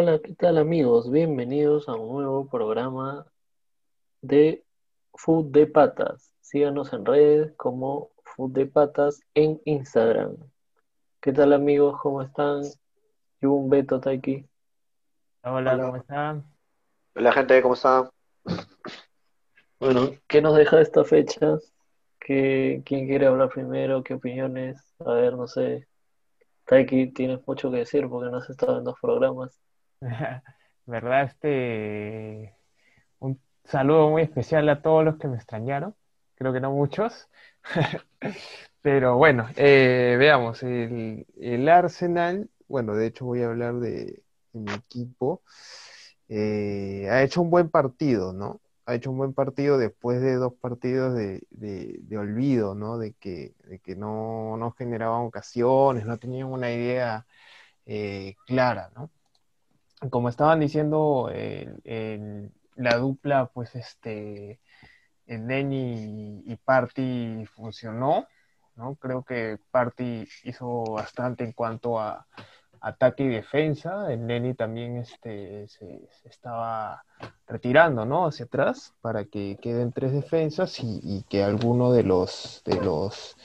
[0.00, 1.10] hola, ¿qué tal amigos?
[1.10, 3.26] Bienvenidos a un nuevo programa
[4.22, 4.64] de
[5.14, 6.32] Food de Patas.
[6.40, 10.36] Síganos en redes como Food de Patas en Instagram.
[11.20, 11.98] ¿Qué tal amigos?
[12.00, 12.62] ¿Cómo están?
[13.40, 14.46] Yo un Beto Taiki.
[15.42, 16.44] Hola, ¿cómo están?
[17.16, 18.08] Hola gente, ¿cómo están?
[19.80, 21.58] Bueno, ¿qué nos deja esta fecha?
[22.20, 24.04] ¿Qué, ¿Quién quiere hablar primero?
[24.04, 24.80] ¿Qué opiniones?
[25.00, 25.88] A ver, no sé.
[26.66, 29.60] Taiki, tienes mucho que decir porque no has estado en dos programas.
[30.86, 31.24] ¿Verdad?
[31.24, 32.54] Este,
[33.20, 35.94] un saludo muy especial a todos los que me extrañaron.
[36.36, 37.28] Creo que no muchos.
[38.82, 44.72] Pero bueno, eh, veamos, el, el, Arsenal, bueno, de hecho voy a hablar de, mi
[44.72, 45.42] equipo,
[46.28, 48.60] eh, ha hecho un buen partido, ¿no?
[48.86, 52.98] Ha hecho un buen partido después de dos partidos de, de, olvido, ¿no?
[52.98, 53.54] De que,
[53.84, 57.26] que no, no, generaban ocasiones, no tenían una idea
[57.86, 59.10] eh, clara, ¿no?
[60.10, 64.60] Como estaban diciendo, el, la dupla, pues este,
[65.26, 68.26] el Neni y Party funcionó,
[68.76, 68.94] ¿no?
[68.96, 72.26] Creo que Party hizo bastante en cuanto a
[72.80, 74.12] ataque y defensa.
[74.12, 77.04] El Neni también este, se, se, estaba
[77.46, 78.26] retirando, ¿no?
[78.26, 83.36] Hacia atrás para que queden tres defensas y, y que alguno de los de los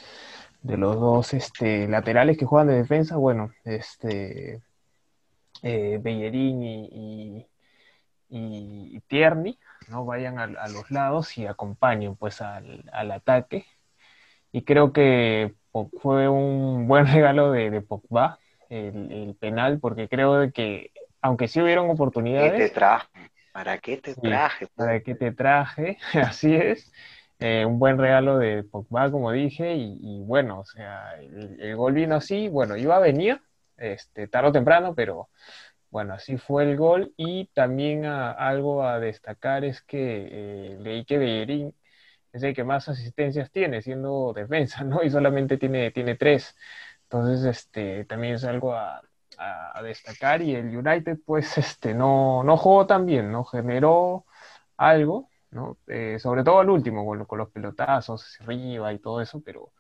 [0.62, 4.62] de los dos este, laterales que juegan de defensa, bueno, este
[5.64, 7.48] eh, Bellerín y,
[8.30, 9.58] y, y, Tierney,
[9.90, 10.06] ¿no?
[10.06, 13.66] Vayan a, a, los lados y acompañen pues al, al ataque
[14.52, 15.56] y creo que
[16.00, 18.40] fue un buen regalo de, de Pogba
[18.70, 22.54] el, el, penal, porque creo que aunque sí hubieron oportunidades...
[22.54, 23.08] ¿Qué te traje?
[23.54, 24.68] ¿Para qué te traje?
[24.76, 25.98] ¿Para qué te traje?
[26.14, 26.92] Así es.
[27.40, 31.76] Eh, un buen regalo de Pogba, como dije, y, y bueno, o sea, el, el,
[31.76, 33.42] gol vino así, bueno, iba a venir,
[33.78, 35.30] este, tarde o temprano, pero
[35.90, 41.06] bueno, así fue el gol, y también a, algo a destacar es que eh, leí
[41.06, 41.76] que Bellerín
[42.34, 45.04] es el que más asistencias tiene, siendo defensa, ¿no?
[45.04, 46.56] Y solamente tiene, tiene tres.
[47.04, 49.02] Entonces, este, también es algo a,
[49.84, 50.42] destacar.
[50.42, 53.44] Y el United, pues, este, no, no jugó tan bien, ¿no?
[53.46, 54.26] Generó
[54.78, 55.78] algo, ¿no?
[55.88, 59.74] Eh, sobre todo al último, con, con, los pelotazos arriba y todo eso, pero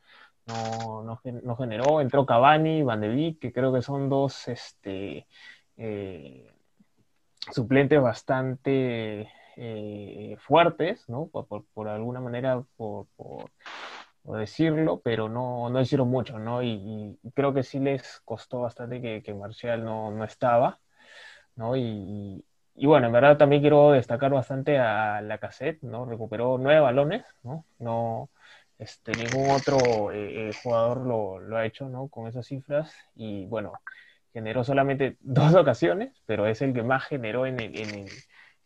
[0.47, 2.01] no, no, no generó.
[2.01, 5.27] Entró Cavani, Van de Beek, que creo que son dos, este,
[5.77, 6.51] eh,
[7.51, 11.27] suplentes bastante eh, fuertes, ¿no?
[11.27, 13.07] Por, por, alguna manera, por,
[14.23, 16.63] por decirlo, pero no, no hicieron mucho, ¿no?
[16.63, 20.79] Y, creo que sí les costó bastante que, que Marcial no, no, estaba,
[21.55, 21.75] ¿no?
[21.75, 22.45] Y,
[22.75, 26.05] y, bueno, en verdad también quiero destacar bastante a la cassette, ¿no?
[26.05, 27.25] Recuperó nueve balones.
[27.43, 28.29] No,
[28.83, 32.09] este, ningún otro eh, eh, jugador lo, lo, ha hecho, ¿no?
[32.09, 33.73] Con esas cifras y bueno,
[34.33, 38.09] generó solamente dos ocasiones, pero es el que más generó en el, en el,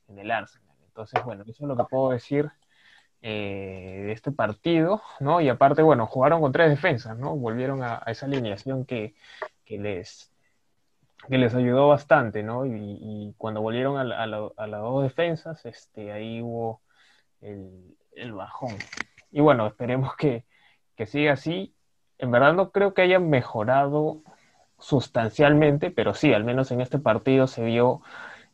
[0.07, 0.75] en el Arsenal.
[0.87, 2.49] Entonces, bueno, eso es lo que puedo decir
[3.21, 5.41] eh, de este partido, ¿no?
[5.41, 7.35] Y aparte, bueno, jugaron con tres defensas, ¿no?
[7.35, 9.15] Volvieron a, esa alineación que,
[9.65, 10.31] que, les,
[11.29, 12.65] que les ayudó bastante, ¿no?
[12.65, 16.81] Y, y cuando volvieron a, a, la, a, las dos defensas, este, ahí hubo
[17.41, 18.75] el, el bajón.
[19.31, 20.45] Y bueno, esperemos que,
[20.95, 21.75] que siga así.
[22.17, 24.23] En verdad no creo que hayan mejorado
[24.79, 28.01] sustancialmente, pero sí, al menos en este partido se vio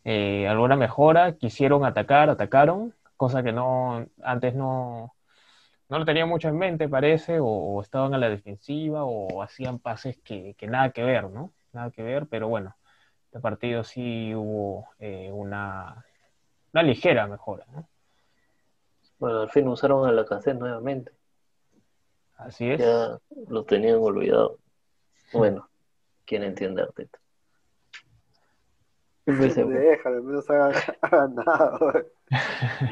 [0.05, 5.15] eh, alguna mejora, quisieron atacar, atacaron, cosa que no antes no,
[5.89, 9.79] no lo tenía mucho en mente, parece, o, o estaban a la defensiva o hacían
[9.79, 11.53] pases que, que, nada que ver, ¿no?
[11.73, 12.75] Nada que ver, pero bueno,
[13.25, 16.05] este partido sí hubo eh, una,
[16.73, 17.87] una ligera mejora, ¿no?
[19.23, 21.13] Bueno, al fin usaron a la cassette nuevamente.
[22.35, 22.81] Así es.
[22.81, 23.17] Ya
[23.47, 24.57] lo tenían olvidado.
[25.31, 25.69] Bueno,
[26.25, 27.19] ¿quién entiende Arteta?
[29.25, 31.79] Déjale, no se haga, haga nada.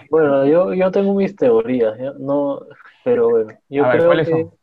[0.09, 2.13] Bueno, yo, yo tengo mis teorías, ¿ya?
[2.17, 2.61] no,
[3.03, 4.53] pero bueno, yo A creo ver, que, son?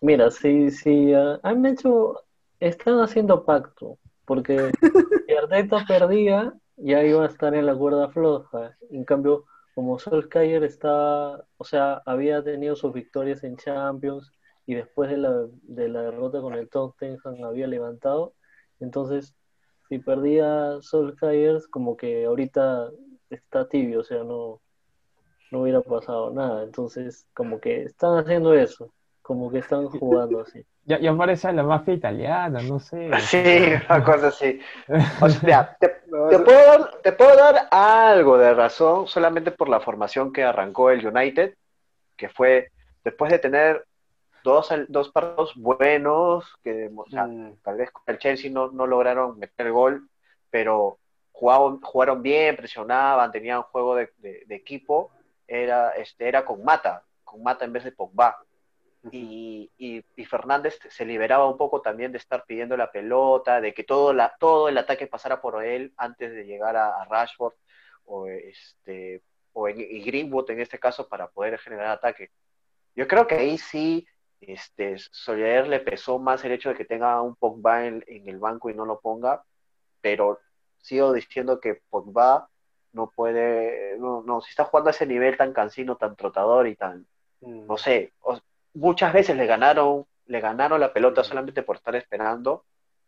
[0.00, 2.20] mira, si, si uh, han hecho,
[2.58, 4.72] están haciendo pacto, porque
[5.28, 9.44] si Arteta perdía, ya iba a estar en la cuerda floja, en cambio,
[9.76, 14.32] como Solskjaer estaba, o sea, había tenido sus victorias en Champions,
[14.64, 18.32] y después de la, de la derrota con el Tottenham había levantado,
[18.80, 19.34] entonces
[19.86, 22.88] si perdía Solskjaer, como que ahorita
[23.28, 24.62] está tibio, o sea, no,
[25.50, 26.62] no hubiera pasado nada.
[26.62, 30.64] Entonces, como que están haciendo eso, como que están jugando así.
[30.84, 33.10] Ya, ya parece la mafia italiana, no sé.
[33.20, 34.58] Sí, una cosa así.
[35.20, 35.95] O sea, te,
[36.28, 40.90] te, puedo dar, te puedo dar algo de razón solamente por la formación que arrancó
[40.90, 41.54] el United,
[42.16, 42.70] que fue
[43.04, 43.86] después de tener
[44.42, 47.56] dos, dos partidos buenos, que o sea, mm.
[47.62, 50.08] tal vez con el Chelsea no, no lograron meter el gol,
[50.50, 50.98] pero
[51.32, 54.10] jugaron, jugaron bien, presionaban, tenían juego de,
[54.48, 55.10] equipo,
[55.46, 58.38] era, este, era con Mata, con Mata en vez de Pogba.
[59.12, 63.84] Y, y, Fernández se liberaba un poco también de estar pidiendo la pelota, de que
[63.84, 67.54] todo, la, todo el ataque pasara por él antes de llegar a, Rashford
[68.04, 69.22] o, este,
[69.52, 72.30] o en, y Greenwood en este caso para poder generar ataque.
[72.94, 74.06] Yo creo que ahí sí
[74.40, 78.70] este, Soler le pesó más el hecho de que tenga un Pogba en, el banco
[78.70, 79.44] y no lo ponga,
[80.00, 80.40] pero
[80.78, 82.48] sigo diciendo que Pogba
[82.92, 86.76] no puede, no, no, si está jugando a ese nivel tan cansino, tan trotador y
[86.76, 87.06] tan,
[87.40, 87.66] mm.
[87.66, 88.12] no sé,
[88.76, 92.64] muchas veces le ganaron, le ganaron la pelota solamente por estar esperando,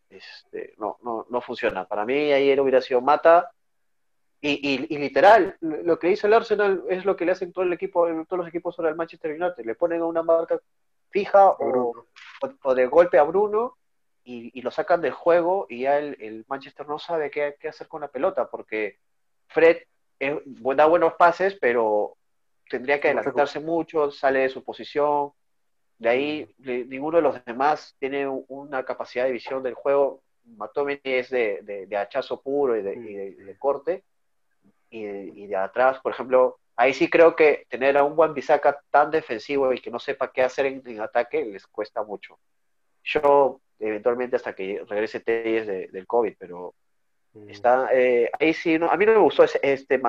[0.09, 1.87] este, no, no, no funciona.
[1.87, 3.51] Para mí ayer hubiera sido Mata,
[4.41, 7.73] y, y, literal, lo que hizo el Arsenal es lo que le hacen todo el
[7.73, 10.61] equipo, todos los equipos sobre el Manchester United, le ponen a una marca
[11.11, 12.05] fija o,
[12.75, 13.77] de golpe a Bruno
[14.23, 18.09] y, lo sacan del juego y ya el, Manchester no sabe qué, hacer con la
[18.09, 18.99] pelota porque
[19.49, 19.79] Fred
[20.21, 22.17] da buenos pases, pero
[22.69, 25.33] tendría que adelantarse mucho, sale de su posición.
[25.99, 30.23] De ahí ninguno de los demás tiene una capacidad de visión del juego.
[30.45, 34.05] McTominay es de, hachazo puro y de, corte.
[34.91, 38.81] Y, y de, atrás, por ejemplo, ahí sí creo que tener a un buen Bisaca
[38.91, 42.39] tan defensivo y que no sepa qué hacer en, ataque les cuesta mucho.
[43.03, 46.75] Yo, eventualmente, hasta que regrese Telles del COVID, pero
[47.33, 47.51] mm.
[47.51, 49.61] está eh, ahí sí, a mí no me gustó este,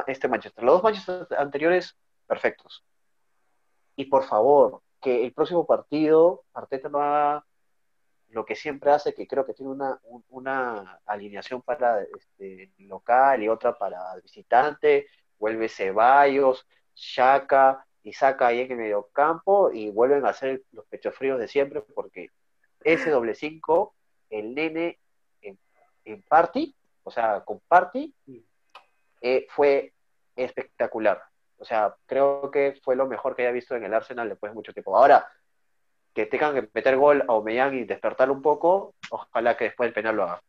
[0.08, 0.64] este Manchester.
[0.64, 1.98] Los dos Manchester anteriores,
[2.28, 2.86] perfectos.
[3.96, 7.46] Y por favor, que el próximo partido Arteta no haga
[8.30, 10.00] lo que siempre hace, que creo que tiene una,
[10.30, 15.08] una alineación para este, local y otra para visitante,
[15.40, 20.86] vuelve Ceballos, Shaka y saca ahí en el medio campo y vuelven a hacer los
[20.86, 22.30] pechos fríos de siempre porque
[22.84, 23.96] ese doble cinco,
[24.30, 25.00] el nene
[25.42, 28.16] en, party, o sea, con party,
[29.22, 29.94] eh, fue
[30.36, 31.22] espectacular.
[31.60, 34.56] O sea, creo que fue lo mejor que haya visto en el Arsenal después de
[34.56, 34.96] mucho tiempo.
[34.98, 35.28] Ahora,
[36.14, 39.94] que tengan que meter gol a Omeyan y despertar un poco, ojalá que después el
[39.94, 40.42] penal lo haga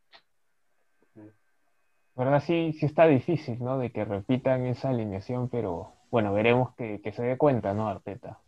[2.20, 3.78] verdad sí, sí está difícil, ¿no?
[3.78, 8.38] De que repitan esa alineación, pero bueno, veremos que, se dé cuenta, ¿no, Arteta?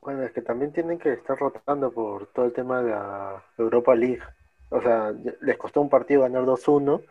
[0.00, 3.94] Bueno, es que también tienen que estar rotando por todo el tema de la Europa
[3.94, 4.22] League.
[4.70, 7.02] O sea, les costó un partido ganar 2-1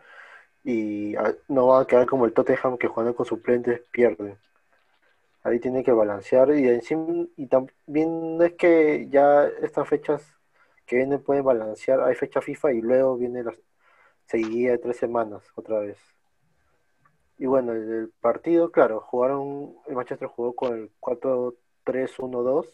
[0.64, 1.14] y
[1.48, 4.36] no va a quedar como el Tottenham que jugando con suplentes pierde.
[5.42, 10.22] Ahí tiene que balancear y encima y también es que ya estas fechas
[10.86, 13.56] que vienen pueden balancear, hay fecha FIFA y luego viene las,
[14.26, 15.98] seguía de tres semanas otra vez.
[17.38, 22.66] Y bueno, el, partido, claro, jugaron, el Manchester jugó con el 4-3-1-2,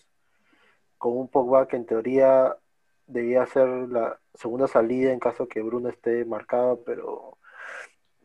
[0.99, 2.57] con un Pogba que en teoría
[3.07, 7.39] debía ser la segunda salida en caso que Bruno esté marcado, pero,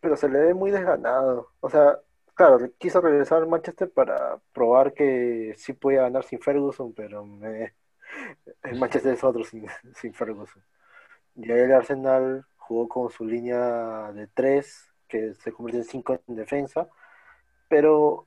[0.01, 1.49] pero se le ve muy desganado.
[1.59, 1.99] O sea,
[2.39, 7.27] claro, quiso regresar al Manchester para probar que sí podía ganar sin Ferguson, pero
[8.63, 9.67] el Manchester es otro sin,
[10.13, 10.63] Ferguson.
[11.35, 16.17] Y ahí el Arsenal jugó con su línea de tres, que se convierte en cinco
[16.29, 16.87] en defensa,
[17.67, 18.25] pero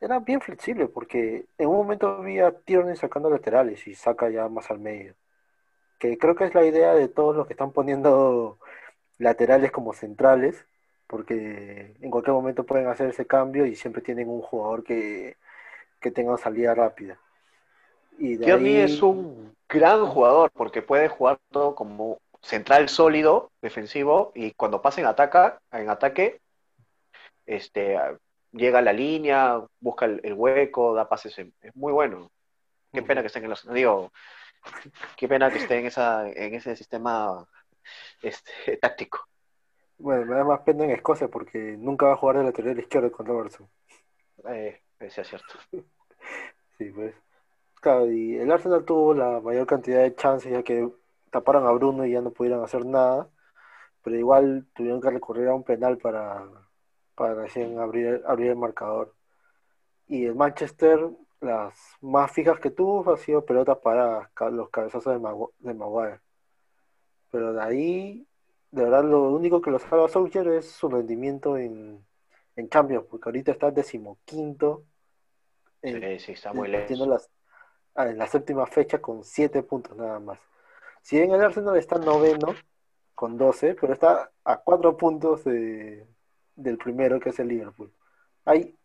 [0.00, 4.48] era bien flexible porque en un momento vi a Tierney sacando laterales y saca ya
[4.48, 5.16] más al medio.
[5.98, 8.60] Que creo que es la idea de todos los que están poniendo
[9.18, 10.66] laterales como centrales,
[11.14, 15.36] porque en cualquier momento pueden hacer ese cambio y siempre tienen un jugador que,
[16.00, 17.20] que tenga salida rápida.
[18.18, 24.54] Y Tierney es un gran jugador porque puede jugar todo como central sólido, defensivo, y
[24.54, 26.40] cuando pasa en, ataca, en ataque,
[27.46, 27.96] este,
[28.50, 32.28] llega a la línea, busca el, hueco, da pases, es muy bueno.
[32.92, 34.10] Qué pena que esté en los, digo,
[35.16, 37.46] qué pena que esté en esa, en ese sistema
[38.20, 38.50] este,
[38.82, 39.28] táctico.
[39.98, 43.12] Bueno, me da más pena en Escocia porque nunca va a jugar de lateral izquierdo
[43.12, 43.68] con Robertson.
[44.48, 45.54] Eh, ese es cierto.
[46.78, 47.14] sí, pues.
[47.80, 50.90] Claro, y el Arsenal tuvo la mayor cantidad de chances ya que
[51.30, 53.28] taparon a Bruno y ya no pudieron hacer nada,
[54.02, 56.46] pero igual tuvieron que recurrir a un penal para,
[57.14, 59.14] para recién abrir, abrir el marcador.
[60.06, 61.10] Y el Manchester,
[61.40, 65.14] las más fijas que tuvo ha sido pelotas para los cabezazos
[65.60, 66.20] de, Maguire.
[67.30, 68.26] Pero de ahí,
[68.74, 72.04] de verdad, lo único que lo salva a Solskjaer es su rendimiento en,
[72.56, 74.84] en Champions, porque ahorita está decimoquinto.
[75.80, 77.30] En, sí, está muy lejos.
[77.94, 80.40] Ah, en la séptima fecha con siete puntos nada más.
[81.02, 82.48] Si bien el Arsenal está noveno
[83.14, 86.04] con 12, pero está a cuatro puntos de,
[86.56, 87.92] del primero, que es el Liverpool.
[88.44, 88.76] Hay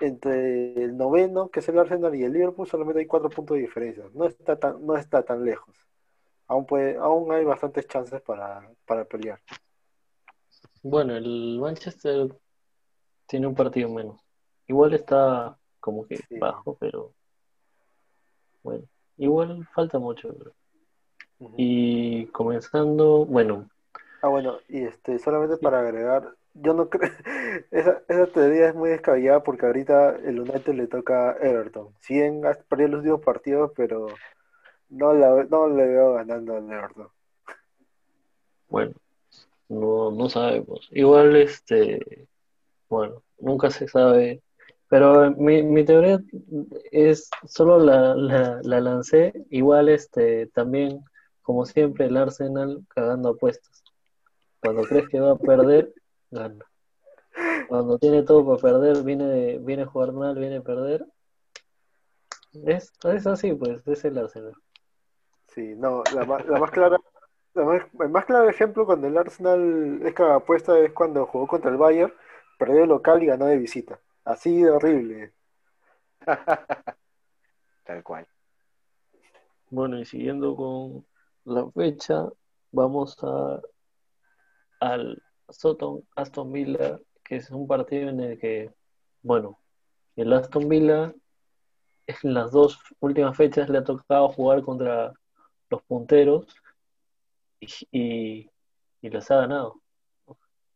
[0.00, 3.62] entre el noveno, que es el Arsenal, y el Liverpool, solamente hay cuatro puntos de
[3.62, 4.04] diferencia.
[4.14, 5.76] No está tan, no está tan lejos.
[6.46, 9.40] Aún, puede, aún hay bastantes chances para, para pelear.
[10.82, 12.28] Bueno, el Manchester
[13.26, 14.20] tiene un partido menos.
[14.66, 16.38] Igual está como que Sí.
[16.38, 17.12] bajo, pero
[18.62, 18.84] bueno,
[19.16, 20.34] igual falta mucho.
[21.56, 23.68] Y comenzando, bueno,
[24.22, 27.10] Ah, bueno, y este, solamente para agregar, yo no creo,
[27.70, 31.94] esa, esa teoría es muy descabellada porque ahorita el United le toca a Everton.
[32.00, 34.06] Si bien ha perdido los últimos partidos, pero
[34.88, 37.08] no, la, no le veo ganando al Everton.
[38.68, 38.94] bueno,
[39.68, 40.88] no, no sabemos.
[40.92, 42.28] Igual, este,
[42.88, 44.42] bueno, nunca se sabe.
[44.88, 46.20] Pero mi, mi teoría
[46.92, 51.02] es, solo la, la, la lancé, igual, este, también,
[51.42, 53.82] como siempre, el Arsenal cagando apuestas.
[54.60, 55.92] Cuando crees que va a perder,
[56.30, 56.64] gana.
[57.68, 61.06] Cuando tiene todo para perder, viene, viene a jugar mal, viene a perder.
[62.64, 64.54] Es, es así, pues, es el Arsenal.
[65.54, 66.98] Sí, no, la, más- la más clara,
[67.54, 71.70] la más- el más claro ejemplo cuando el Arsenal es cagapuesta es cuando jugó contra
[71.70, 72.12] el Bayern,
[72.58, 74.00] perdió de local y ganó de visita.
[74.24, 75.32] Así de horrible.
[77.84, 78.26] Tal cual.
[79.70, 81.06] Bueno, y siguiendo con
[81.44, 82.28] la fecha,
[82.72, 83.60] vamos a
[84.80, 88.72] al Soton Aston Villa, que es un partido en el que,
[89.22, 89.58] bueno,
[90.16, 91.14] el Aston Villa
[92.06, 95.12] en las dos últimas fechas le ha tocado jugar contra
[95.70, 96.46] los punteros
[97.60, 98.50] y,
[99.00, 99.80] y, les ha ganado.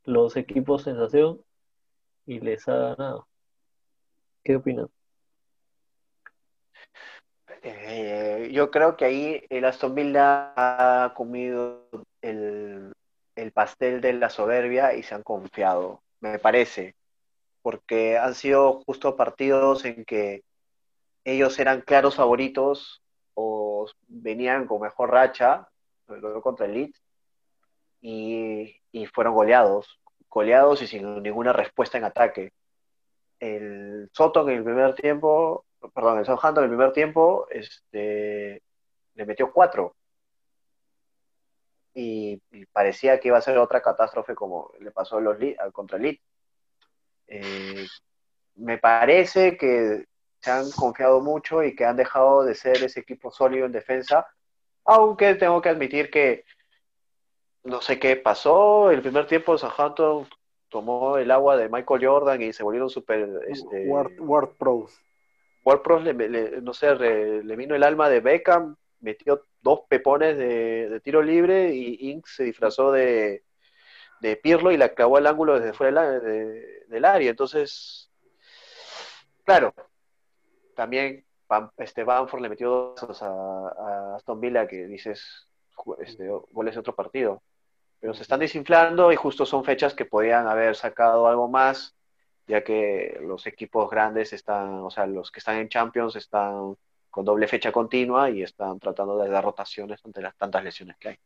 [0.04, 1.42] Los equipos sensación
[2.26, 3.28] y les ha ganado.
[4.42, 4.88] ¿Qué opinan?
[7.62, 11.88] Eh, yo creo que ahí el Aston Villa ha comido
[12.23, 12.92] el,
[13.35, 16.97] el pastel de la soberbia y se han confiado, me parece,
[17.62, 20.42] porque han sido justo partidos en que
[21.25, 23.02] ellos eran claros favoritos
[24.07, 25.68] venían con mejor racha,
[26.07, 27.02] sobre todo contra el Leeds,
[28.00, 32.52] y, y fueron goleados, goleados y sin ninguna respuesta en ataque.
[33.40, 35.64] El Soto en el primer tiempo,
[35.95, 38.62] perdón, el Southampton en el primer tiempo, este,
[39.14, 39.95] le metió cuatro.
[41.95, 42.40] Y,
[42.73, 46.23] parecía que iba a ser otra catástrofe como le pasó a contra el Leeds.
[47.26, 47.87] Eh,
[48.57, 50.07] me parece que
[50.48, 54.26] han confiado mucho y que han dejado de ser ese equipo sólido en defensa,
[54.84, 56.44] aunque tengo que admitir que
[57.64, 60.26] no sé qué pasó, el primer tiempo Southampton
[60.68, 64.92] tomó el agua de Michael Jordan y se volvieron super este, Word, Word Pros.
[65.64, 69.80] Ward Prowse le, le- no sé, re- le vino el alma de Beckham, metió dos
[69.88, 73.42] pepones de, de tiro libre y Inks se disfrazó de,
[74.20, 77.30] de Pirlo y la clavó al ángulo desde fuera de- del área.
[77.30, 78.10] Entonces,
[79.44, 79.74] claro,
[80.78, 81.25] también
[81.78, 85.49] este Bamford le metió dos a, a Aston Villa que dices,
[85.99, 87.42] este, goles de otro partido.
[87.99, 91.97] Pero se están desinflando y justo son fechas que podían haber sacado algo más
[92.47, 96.76] ya que los equipos grandes están, o sea, los que están en Champions están
[97.11, 101.08] con doble fecha continua y están tratando de dar rotaciones ante las tantas lesiones que
[101.11, 101.18] hay.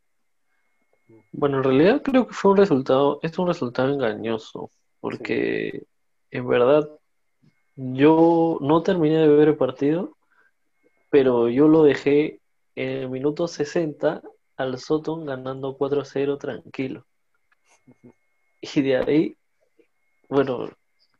[1.31, 4.69] Bueno, en realidad creo que fue un resultado, es un resultado engañoso,
[4.99, 5.83] porque
[6.29, 6.89] en verdad
[7.75, 10.15] yo no terminé de ver el partido,
[11.09, 12.39] pero yo lo dejé
[12.75, 14.21] en el minuto 60
[14.57, 17.05] al Soton ganando 4-0 tranquilo.
[18.61, 19.37] Y de ahí,
[20.29, 20.69] bueno,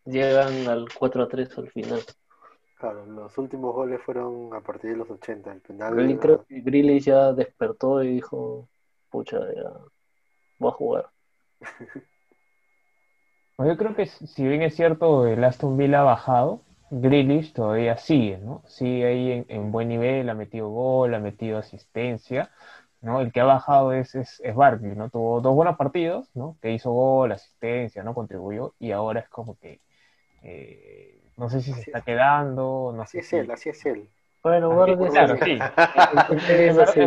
[0.05, 2.01] llegan al 4-3 al final.
[2.77, 5.53] Claro, los últimos goles fueron a partir de los 80.
[5.53, 5.93] El penal.
[5.93, 8.67] Grealish creo que Grealish ya despertó y dijo,
[9.09, 9.71] pucha, ya
[10.59, 11.09] voy a jugar.
[13.55, 17.97] Pues Yo creo que si bien es cierto el Aston Villa ha bajado, Grealish todavía
[17.97, 18.63] sigue, ¿no?
[18.67, 22.51] Sigue ahí en, en buen nivel, ha metido gol, ha metido asistencia,
[23.01, 23.21] ¿no?
[23.21, 25.09] El que ha bajado es, es, es Barkley, ¿no?
[25.09, 26.57] Tuvo dos buenos partidos, ¿no?
[26.61, 28.13] Que hizo gol, asistencia, ¿no?
[28.15, 29.81] Contribuyó y ahora es como que
[30.43, 32.03] eh, no sé si se está es.
[32.03, 33.47] quedando, no Así sé es si...
[33.47, 34.09] él, así es él.
[34.43, 35.71] Bueno, Así- Barkley es claro, sí.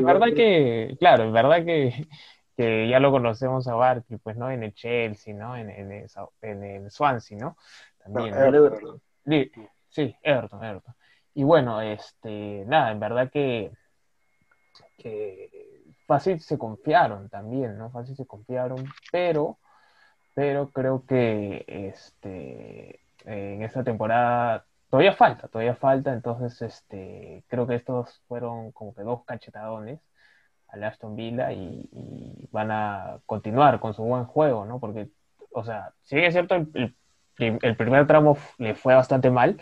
[0.05, 2.09] Verdad que, claro, es verdad que,
[2.57, 4.51] que ya lo conocemos a Barkley, pues, ¿no?
[4.51, 5.57] En el Chelsea, ¿no?
[5.57, 7.57] En, en el, Sau- en el Swansea, ¿no?
[8.03, 8.47] También, No, ¿no?
[8.47, 9.03] El Everton.
[9.27, 9.53] Sí,
[9.89, 10.95] sí, Everton, Everton.
[11.35, 13.71] Y bueno, este, nada, en verdad que,
[14.97, 15.51] que
[16.07, 17.91] fácil se confiaron también, ¿no?
[17.91, 19.59] Fácil se confiaron, pero,
[20.35, 27.75] pero creo que este, en esta temporada todavía falta, todavía falta, entonces este, creo que
[27.75, 30.01] estos fueron como que dos cachetadones
[30.69, 31.89] al Aston Villa y,
[32.51, 34.81] van a continuar con su buen juego, ¿no?
[34.81, 35.09] Porque,
[35.53, 36.95] o sea, si bien es cierto, el, el
[37.37, 39.61] prim- el primer tramo le fue bastante mal.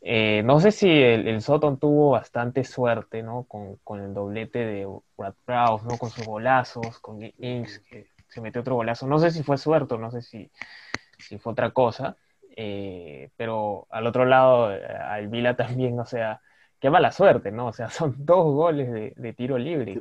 [0.00, 1.42] Eh, no sé si el, el
[1.78, 3.44] tuvo bastante suerte, ¿no?
[3.44, 4.86] Con, con el doblete de
[5.16, 5.98] Brad Prowse, ¿no?
[5.98, 9.06] Con sus golazos, con Ings, que se metió otro golazo.
[9.06, 10.50] No sé si fue suerte, no sé si,
[11.18, 12.16] si fue otra cosa,
[12.56, 16.40] eh, pero al otro lado, eh, al Vila también, o sea,
[16.80, 17.68] qué mala suerte, ¿no?
[17.68, 20.00] O sea, son dos goles de, tiro libre,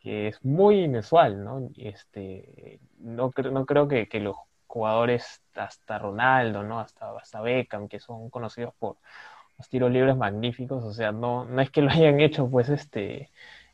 [0.00, 1.70] que, es muy inusual, ¿no?
[1.76, 6.80] Este, no, no creo que, los jugadores, hasta Ronaldo, ¿no?
[6.80, 8.96] Hasta, hasta Beckham, que son conocidos por
[9.58, 13.30] los tiros libres magníficos, o sea, no, no es que lo hayan hecho, pues, este,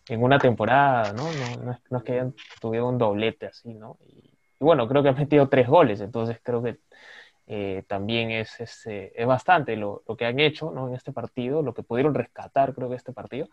[0.08, 1.24] en una temporada, ¿no?
[1.24, 3.98] No, no, es, que hayan tuvido un doblete así, ¿no?
[4.06, 4.30] Y,
[4.60, 6.78] bueno, creo que han metido tres goles, entonces creo que
[7.46, 10.88] eh, también es, es, eh, es bastante lo, lo, que han hecho ¿no?
[10.88, 13.48] en este partido, lo que pudieron rescatar creo que este partido.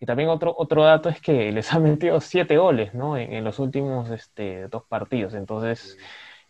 [0.00, 3.16] Y también otro, otro dato es que les han metido siete goles ¿no?
[3.16, 5.96] en, en los últimos este, dos partidos, entonces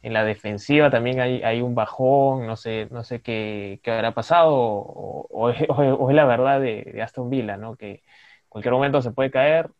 [0.02, 4.12] en la defensiva también hay, hay un bajón, no sé, no sé qué, qué habrá
[4.12, 5.50] pasado, o, o,
[6.10, 7.76] es, la verdad de, de Aston Villa, ¿no?
[7.76, 8.02] que
[8.48, 9.70] cualquier momento se puede caer,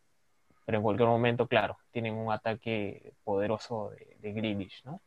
[0.65, 5.03] pero en cualquier momento, claro, tienen un ataque poderoso de, de Grealish, ¿no?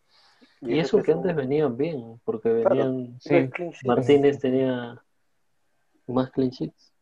[0.61, 3.19] Y, eso que antes venían bien, porque venían...
[3.19, 3.49] sí.
[3.85, 5.01] Martínez tenía
[6.07, 6.93] más clean sheets.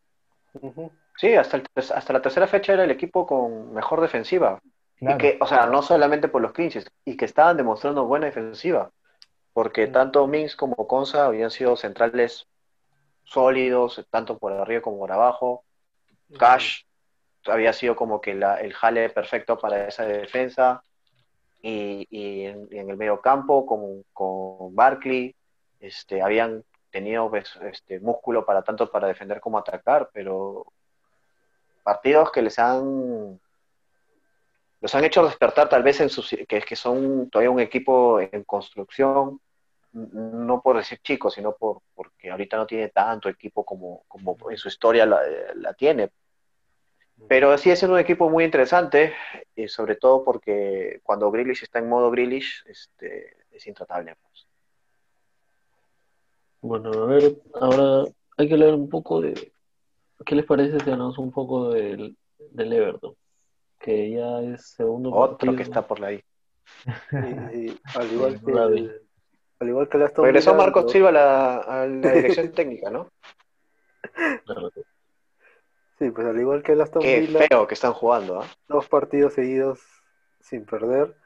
[1.16, 4.60] Sí, hasta, hasta la tercera fecha era el equipo con mejor defensiva.
[4.98, 8.26] Y que, o sea, no solamente por los clean sheets, y que estaban demostrando buena
[8.26, 8.90] defensiva.
[9.52, 12.46] Porque tanto Mings como Conza habían sido centrales
[13.24, 15.64] sólidos, tanto por arriba como por abajo.
[16.38, 16.82] Cash
[17.46, 20.82] había sido como que el jale perfecto para esa defensa.
[21.68, 25.34] Y, en, el medio campo con, con Barkley,
[25.80, 30.66] este, habían tenido pues, este, músculo para tanto para defender como atacar, pero
[31.82, 33.40] partidos que les han
[34.80, 38.44] los han hecho despertar tal vez en sus que, que son todavía un equipo en
[38.44, 39.40] construcción
[39.96, 44.58] no por decir chicos, sino por, porque ahorita no tiene tanto equipo como, como en
[44.58, 45.20] su historia la,
[45.54, 46.10] la tiene.
[47.28, 49.14] Pero sí es un equipo muy interesante,
[49.54, 54.14] y sobre todo porque cuando Grealish está en modo Grealish, este, es intratable.
[54.22, 54.46] Pues.
[56.60, 59.52] Bueno, a ver, ahora hay que leer un poco de...
[60.24, 62.16] ¿Qué les parece si hablamos un poco del,
[62.50, 63.14] del Everton?
[63.78, 66.22] Que ya es segundo Otro que está por ahí.
[67.12, 68.52] al igual que
[69.58, 73.08] al igual que la Regresó Marcos Silva a la, a la dirección técnica, ¿no?
[75.98, 78.46] Sí, pues al igual que el Aston Qué feo que están jugando, ¿ah?
[78.68, 79.80] Dos partidos seguidos
[80.40, 81.16] sin perder.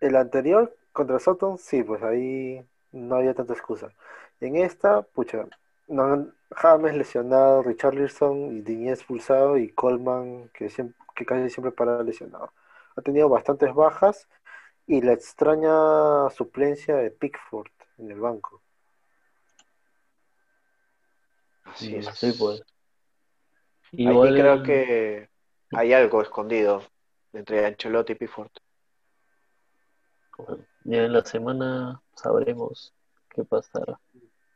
[0.00, 3.92] El anterior contra Soton, sí, pues ahí no había tanta excusa.
[4.40, 5.46] En esta, pucha,
[5.88, 12.02] no, James lesionado, Richarlison y Diñez expulsado y Coleman que, siempre, que casi siempre para
[12.02, 12.52] lesionado.
[12.96, 14.26] Ha tenido bastantes bajas
[14.86, 18.62] y la extraña suplencia de Pickford en el banco.
[21.64, 22.06] Así es.
[22.14, 22.62] Sí, pues.
[23.92, 25.28] Igual creo que
[25.72, 26.82] hay algo escondido
[27.32, 28.50] entre Ancelotti y Pickford.
[30.84, 32.94] ya en la semana sabremos
[33.30, 34.00] qué pasará.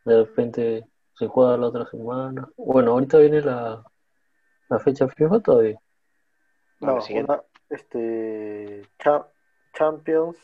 [0.05, 2.49] De repente se juega la otra semana.
[2.57, 3.85] Bueno, ahorita viene la,
[4.69, 5.81] la fecha FIFA todavía.
[6.81, 8.87] No, una, este,
[9.73, 10.37] Champions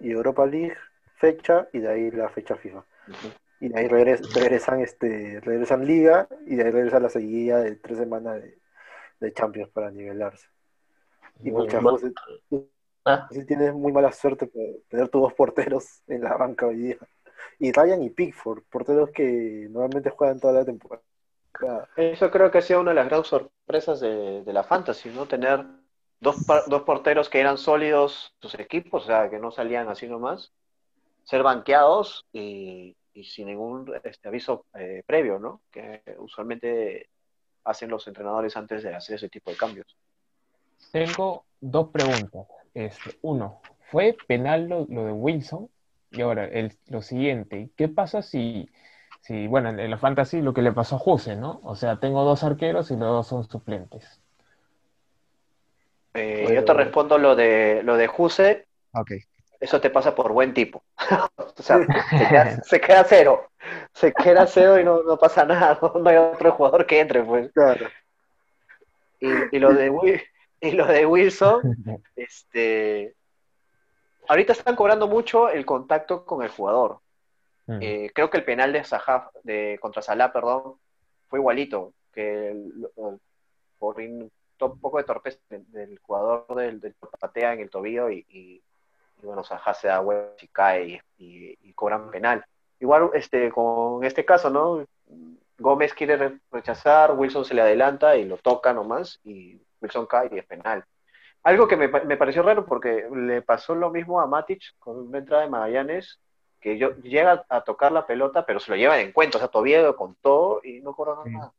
[0.00, 0.76] y Europa League
[1.16, 2.84] fecha y de ahí la fecha FIFA.
[3.60, 7.98] Y de ahí regresan, este, regresan Liga y de ahí regresa la seguida de tres
[7.98, 8.42] semanas
[9.20, 10.46] de, Champions para nivelarse.
[11.42, 12.12] Y muchas cosas.
[13.04, 13.26] Ah.
[13.30, 16.96] Si tienes muy mala suerte por tener tus dos porteros en la banca hoy día.
[17.58, 21.02] Y Ryan y Pickford, porteros que normalmente juegan toda la temporada.
[21.96, 25.26] Eso creo que ha sido una de las grandes sorpresas de, de la Fantasy, ¿no?
[25.26, 25.64] Tener
[26.20, 30.52] dos, dos porteros que eran sólidos sus equipos, o sea, que no salían así nomás,
[31.24, 35.62] ser banqueados y, sin ningún este, aviso eh, previo, ¿no?
[35.70, 37.08] Que usualmente
[37.64, 39.96] hacen los entrenadores antes de hacer ese tipo de cambios.
[40.92, 42.46] Tengo dos preguntas.
[42.74, 45.68] Este, uno, ¿fue penal lo, de Wilson?
[46.10, 48.70] Y ahora, el, lo siguiente, ¿qué pasa si,
[49.20, 51.60] si, bueno, en la fantasy lo que le pasó a Jose, ¿no?
[51.62, 54.20] O sea, tengo dos arqueros y los dos son suplentes.
[56.14, 58.66] Eh, yo te respondo lo de lo de Juse.
[59.60, 60.82] Eso te pasa por buen tipo.
[61.36, 61.78] o sea,
[62.64, 63.48] se queda, cero.
[63.92, 65.78] Se queda cero y no, pasa nada.
[65.94, 67.52] No hay otro jugador que entre, pues.
[67.52, 67.88] Claro.
[69.20, 70.22] Y, lo de
[70.60, 71.76] y lo de Wilson,
[72.14, 73.16] este
[74.28, 77.00] ahorita están cobrando mucho el contacto con el jugador.
[77.66, 77.78] Mm.
[77.82, 80.74] Eh, creo que el penal de Salah, de contra Salah, perdón,
[81.28, 82.88] fue igualito que el,
[83.78, 88.62] por un poco de torpeza del, jugador del, del, patea en el tobillo y, y,
[89.22, 92.44] bueno, Saja se da vuelta y cae y, cobran penal.
[92.80, 94.84] Igual este, con este caso, ¿no?
[95.58, 100.38] Gómez quiere rechazar, Wilson se le adelanta y lo toca nomás y Wilson cae y
[100.38, 100.84] es penal.
[101.42, 105.18] Algo que me, me pareció raro porque le pasó lo mismo a Matic con una
[105.18, 106.20] entrada de Magallanes,
[106.60, 109.48] que yo, llega a tocar la pelota, pero se lo lleva de encuentro, o sea,
[109.48, 111.30] todavía con todo y no cobró Sí.
[111.30, 111.52] nada.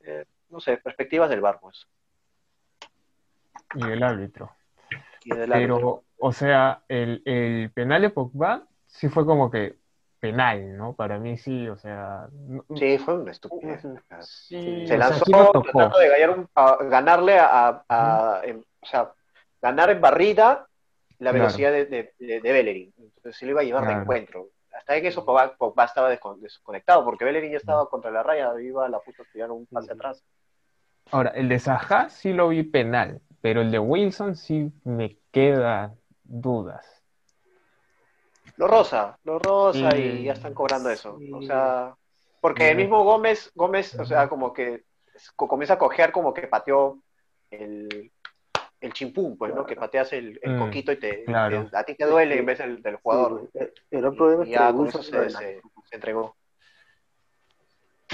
[0.00, 1.86] Eh, no sé, perspectivas del bar, pues.
[3.74, 4.50] Y el árbitro.
[5.34, 5.76] Y del árbitro.
[5.76, 9.76] Pero, o sea, el, el penal de Pogba sí fue como que
[10.20, 10.94] penal, ¿no?
[10.94, 13.82] Para mí sí, o sea, no- Sí, fue una estupidez.
[14.20, 18.86] Sí, Se sea, lanzó sí tratando de ganar un- a- ganarle a, a- en- o
[18.86, 19.12] sea,
[19.62, 20.66] ganar en barrida
[21.18, 21.44] la Claro.
[21.44, 22.92] velocidad de, de, de- de Bellerín.
[22.96, 24.48] Entonces se lo iba a llevar de encuentro.
[24.76, 28.52] Hasta en eso Pogba, Pogba estaba descon- desconectado, porque Bellerín ya estaba contra la raya,
[28.60, 30.24] iba a la puta tirar un pase atrás.
[31.10, 35.94] Ahora, el de Saha sí lo vi penal, pero el de Wilson sí me queda
[36.24, 36.84] dudas.
[38.56, 40.02] Lo rosa, lo rosa Sí.
[40.02, 41.18] y ya están cobrando eso.
[41.18, 41.30] Sí.
[41.32, 41.94] O sea,
[42.40, 44.84] porque el mismo Gómez, Gómez, o sea, como que
[45.36, 46.98] co- comienza a cojear como que pateó
[47.50, 48.10] el,
[48.80, 49.64] el chimpún, pues, ¿no?
[49.64, 51.68] Que pateas el, el Mm, coquito y te, claro.
[51.70, 53.48] te- a ti te duele en vez del, del jugador.
[53.52, 53.58] Sí,
[53.92, 56.34] el gran problema Y ya con eso se- se entregó.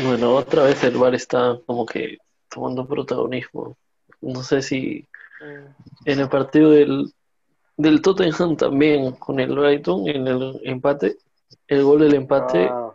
[0.02, 2.18] Bueno, otra vez el VAR está como que
[2.50, 3.76] tomando protagonismo.
[4.20, 5.06] No sé si
[5.40, 7.12] en el partido del,
[7.76, 11.18] del Tottenham también con el Brighton, en el empate,
[11.66, 12.94] el gol del empate, Ah,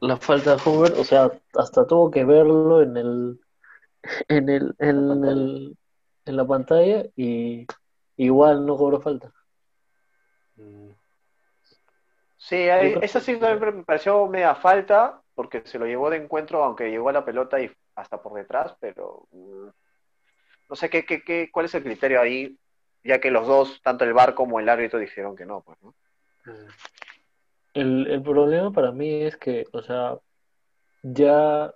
[0.00, 3.40] la falta de Homer, o sea, hasta tuvo que verlo en el
[4.28, 5.76] en el en el
[6.26, 7.66] en la pantalla y
[8.16, 9.32] igual no cobró falta.
[10.56, 10.90] mm,
[12.36, 16.62] Sí, hay- que- sí también me pareció media falta, porque se lo llevó de encuentro,
[16.62, 19.68] aunque llegó a la pelota y hasta por detrás, pero mm,
[20.68, 22.58] no sé qué, qué, qué, cuál es el criterio ahí,
[23.04, 25.94] ya que los dos, tanto el VAR como el árbitro, dijeron que no, pues, ¿no?
[26.44, 26.68] mm.
[27.74, 30.18] El, el problema para mí es que, o sea,
[31.02, 31.74] ya,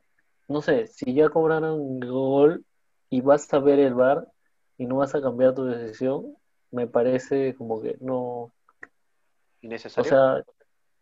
[0.48, 2.64] no sé, si ya cobraron gol
[3.10, 4.26] y vas a ver el VAR
[4.78, 6.36] y no vas a cambiar tu decisión,
[6.70, 8.52] me parece como que no, o
[9.62, 10.12] Innecesario.
[10.12, 10.42] sea,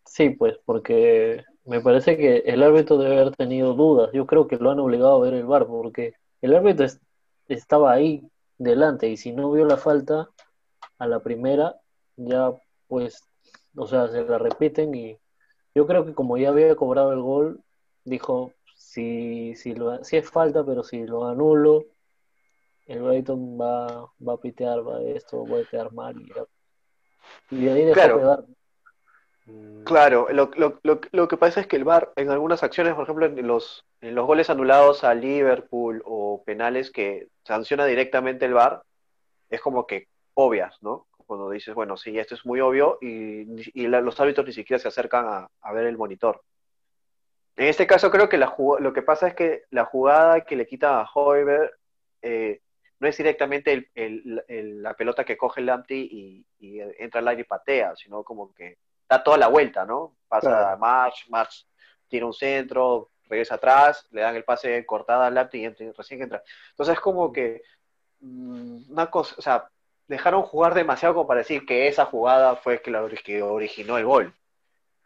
[0.05, 4.11] sí, pues, porque me parece que el árbitro debe haber tenido dudas.
[4.13, 7.01] Yo creo que lo han obligado a ver el VAR porque el árbitro es-
[7.53, 8.23] estaba ahí
[8.57, 10.29] delante y si no vio la falta
[10.97, 11.75] a la primera,
[12.15, 12.51] ya
[12.87, 13.23] pues,
[13.75, 15.17] o sea, se la repiten y
[15.73, 17.61] yo creo que como ya había cobrado el gol,
[18.03, 21.85] dijo, si, si, lo, si es falta, pero si lo anulo,
[22.87, 26.45] el Brighton va, va a pitear, va esto, va a quedar mal y, ya.
[27.51, 28.45] y de ahí dejó Claro.
[29.83, 33.03] Claro, lo, lo, lo, lo que pasa es que el VAR en algunas acciones, por
[33.03, 38.53] ejemplo, en los, en los goles anulados a Liverpool o penales que sanciona directamente el
[38.53, 38.83] VAR,
[39.49, 41.07] es como que obvias, ¿no?
[41.25, 44.87] Cuando dices, bueno, sí, esto es muy obvio y, y los árbitros ni siquiera se
[44.87, 46.41] acercan a, a ver el monitor.
[47.57, 50.65] En este caso creo que la lo que pasa es que la jugada que le
[50.67, 51.71] quita a Hoiberg
[52.21, 52.61] eh,
[52.99, 57.27] no es directamente el- el- el- la pelota que coge Lamptey y, y entra al
[57.29, 58.77] aire y patea, sino como que
[59.11, 60.15] da toda la vuelta, ¿no?
[60.29, 60.67] Pasa Claro.
[60.69, 61.67] a March, March
[62.07, 66.21] tira un centro, regresa atrás, le dan el pase cortada al Lamptey y entra- recién
[66.21, 66.41] entra.
[66.71, 67.61] Entonces es como que
[68.21, 69.67] mm, una cosa, o sea,
[70.07, 74.05] dejaron jugar demasiado como para decir que esa jugada fue que la que originó el
[74.05, 74.33] gol.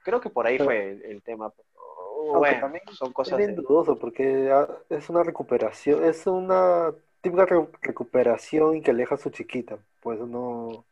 [0.04, 0.70] Creo que por ahí Claro.
[0.70, 1.46] fue el, el tema.
[1.46, 6.28] Aunque bueno, también son Es cosas bien de- dudoso porque ah, es una recuperación, es
[6.28, 6.92] una
[7.22, 10.86] típica re- recuperación que aleja a su chiquita, pues no.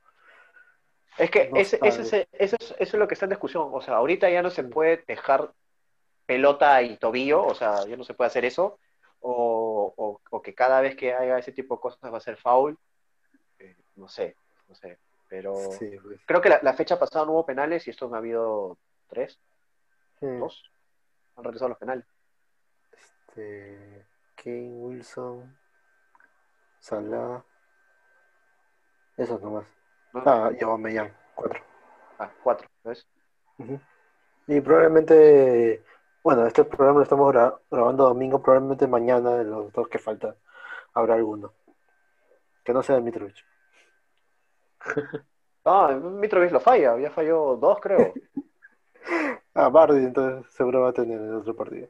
[1.18, 3.70] Es que No ese, ese, es- eso, es, eso es lo que está en discusión.
[3.72, 5.54] O sea, ahorita ya no se puede dejar
[6.26, 8.80] pelota y tobillo, o sea, ya no se puede hacer eso.
[9.20, 12.38] O, o- o que cada vez que haga ese tipo de cosas va a ser
[12.38, 12.78] foul.
[13.60, 14.36] Eh, no sé,
[14.68, 14.98] no sé.
[15.30, 16.20] Pero Sí, pues.
[16.26, 19.40] creo que la, la fecha pasada no hubo penales y estos me ha habido tres,
[20.20, 20.26] Sí.
[20.40, 20.70] dos.
[21.36, 22.06] Han regresado los penales.
[22.92, 25.58] Este, Kane, Wilson,
[26.80, 27.44] Salah,
[29.18, 29.66] esos nomás.
[30.14, 31.60] Ah, y Aubameyang, cuatro.
[32.20, 33.06] Ah, cuatro, ¿ves?
[34.48, 35.84] Y probablemente,
[36.24, 40.36] bueno, este programa lo estamos gra- grabando domingo, probablemente mañana de los dos que faltan
[40.94, 41.54] habrá alguno.
[42.64, 43.36] Que no sea Mitrovic.
[45.66, 48.14] Ah, Mitrovic lo falla, ya falló dos, creo.
[49.56, 51.88] Ah, Bardi, entonces seguro va a tener el otro partido.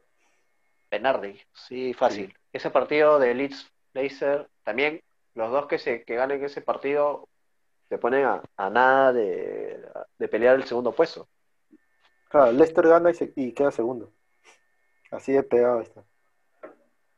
[0.92, 2.36] Bernardi, sí, fácil.
[2.52, 5.02] Ese partido de Leeds Laser, también
[5.34, 7.28] los dos que se que ganen ese partido
[7.90, 9.86] se ponen a, a nada de,
[10.18, 11.28] de pelear el segundo puesto.
[12.30, 14.12] Claro, Leicester gana y, se- y queda segundo.
[15.12, 16.04] Así de pegado está.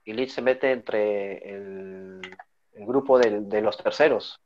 [0.04, 2.22] Y Leeds se mete entre el,
[2.74, 4.40] el grupo de los terceros.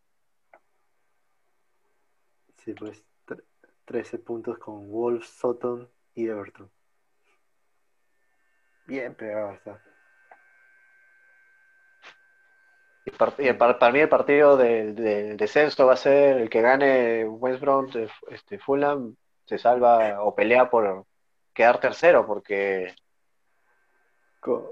[2.58, 3.44] Sí, pues tre-
[3.86, 6.70] 13 puntos con Wolves, Sutton y Everton.
[8.86, 9.82] Bien pegado está.
[13.12, 16.50] Y par- y para, para mí el partido del, del descenso va a ser el
[16.50, 21.06] que gane West Brom, de- este, Fulham, se salva o pelea por
[21.54, 22.94] quedar tercero, porque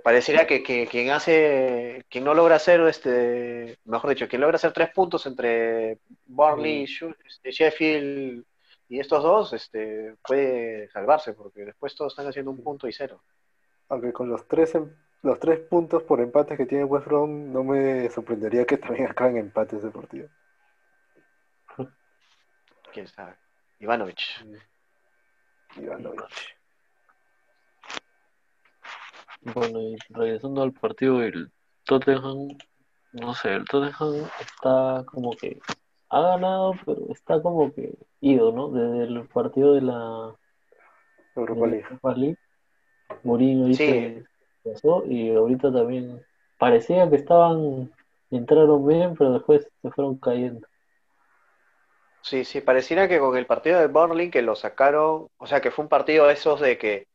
[0.03, 4.71] parecería que, que quien hace, quien no logra hacer, este, mejor dicho, quien logra hacer
[4.71, 8.45] tres puntos entre Burnley, Shu- este, Sheffield
[8.89, 13.21] y estos dos, este, puede salvarse, porque después todos están haciendo un punto y cero.
[13.89, 17.63] Aunque con los tres, em- los tres puntos por empate que tiene West Brom, no
[17.63, 20.29] me sorprendería que también acaben empates de partido.
[22.93, 23.35] Quién sabe.
[23.79, 24.19] Ivanovic.
[25.75, 26.57] Ivanovic.
[29.41, 31.51] Bueno, y regresando al partido del
[31.83, 32.57] Tottenham,
[33.13, 35.59] no sé, el Tottenham está como que
[36.09, 38.69] ha ganado, pero está como que ido, ¿no?
[38.69, 40.35] Desde el partido de la,
[41.35, 41.83] Europa League.
[41.83, 42.37] Europa League,
[43.23, 44.23] Mourinho Sí.
[44.71, 46.21] Pasó y ahorita también
[46.57, 47.91] parecía que estaban,
[48.31, 50.67] entraron bien, pero después se fueron cayendo.
[52.21, 55.71] Sí, sí, pareciera que con el partido de Burnley que lo sacaron, o sea, que
[55.71, 57.07] fue un partido de esos de que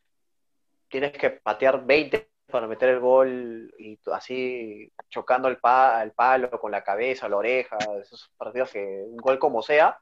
[0.87, 6.49] tienes que patear 20 para meter el gol y así chocando el, pa el palo
[6.59, 9.97] con la cabeza, la oreja, esos partidos que un gol como sea,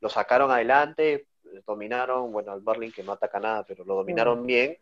[0.00, 1.26] lo sacaron adelante,
[1.66, 4.78] dominaron, bueno, al Burnley que no ataca nada, pero lo dominaron bien,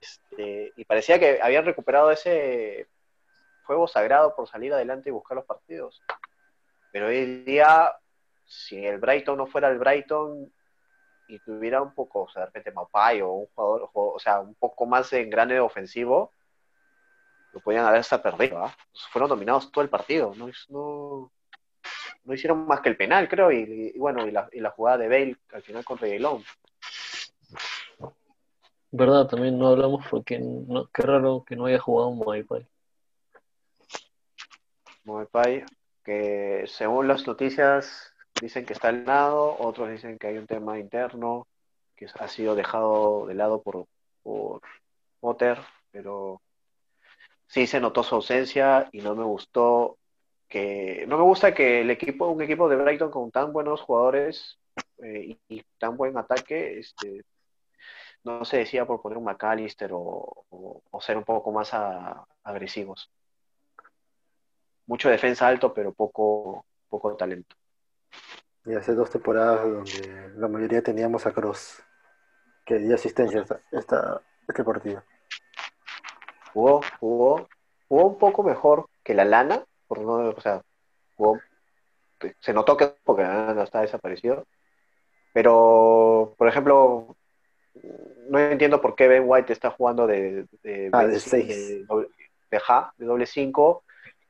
[0.00, 2.88] este, y parecía que habían recuperado ese
[3.64, 6.02] fuego sagrado por salir adelante y buscar los partidos.
[6.92, 7.94] Pero hoy día,
[8.44, 10.52] si el Brighton no fuera el Brighton
[11.28, 14.54] y tuviera un poco, o sea, de repente Maupay o un jugador, o sea, un
[14.54, 16.32] poco más en grande ofensivo,
[17.52, 18.76] lo podían haber hasta perdido, ¿ah?
[19.10, 21.32] Fueron dominados todo el partido, no, no,
[22.24, 25.08] no hicieron más que el penal, creo, y, bueno, y la, y la jugada de
[25.08, 26.44] Bale al final contra Reguilón.
[28.96, 29.26] ¿Verdad?
[29.28, 32.66] También no hablamos porque no, qué raro que no haya jugado Moipai.
[35.04, 35.64] Maupay,
[36.02, 40.78] que según las noticias dicen que está al lado, otros dicen que hay un tema
[40.78, 41.46] interno
[41.94, 43.86] que ha sido dejado de lado por,
[44.22, 44.62] por
[45.20, 45.58] Potter,
[45.90, 46.40] pero
[47.46, 49.98] sí se notó su ausencia y no me gustó
[50.48, 54.58] que no me gusta que el equipo, un equipo de Brighton con tan buenos jugadores
[55.02, 57.24] eh, y tan buen ataque, este,
[58.26, 59.98] no se decía por poner un McAllister o,
[60.50, 63.08] o- o ser un poco más a- agresivos.
[64.86, 67.54] Mucho defensa alto, pero poco, poco talento.
[68.64, 71.82] Y hace dos temporadas donde la mayoría teníamos a Cross,
[72.64, 75.02] que dio asistencia esta, esta- este partido.
[76.52, 77.48] Jugó, jugó,
[77.88, 80.62] jugó un poco mejor que la lana, por no, o sea,
[81.16, 81.38] jugó,
[82.40, 84.44] se notó que porque la lana está desaparecido.
[85.32, 87.14] Pero, por ejemplo,
[88.28, 91.48] no entiendo por qué Ben White está jugando de, de, Ah, de seis.
[91.48, 92.08] de doble-
[92.50, 93.84] de ja, de doble cinco,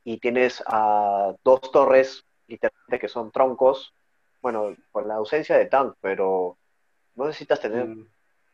[0.05, 3.93] y tienes a dos torres, literalmente, que son troncos.
[4.41, 6.57] Bueno, con la ausencia de Tank, pero
[7.15, 8.07] no necesitas tener Mm,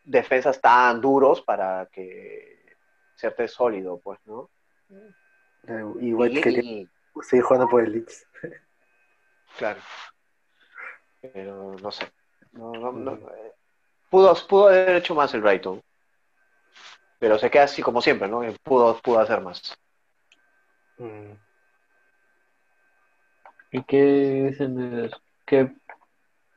[0.05, 2.74] defensas tan duros para que
[3.14, 4.48] serte sólido, pues, ¿no?
[5.68, 6.88] eh, Y White Y- quería y-
[7.22, 8.26] seguir jugando por el Leeds.
[9.59, 9.81] claro.
[11.20, 12.07] Pero no sé.
[12.52, 13.18] No, no, no,
[14.12, 15.83] pudo, pudo haber hecho más el Brighton.
[17.18, 18.44] Pero se queda así como siempre, ¿no?
[18.44, 19.75] Eh, Pudo, pudo hacer más.
[23.72, 25.11] ¿Y qué dicen de
[25.46, 25.72] qué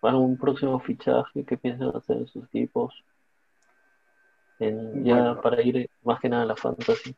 [0.02, 2.94] algún próximo fichaje que piensan hacer en sus equipos?
[4.60, 5.42] En, ya Bueno.
[5.42, 7.16] para ir más que nada a la fantasy.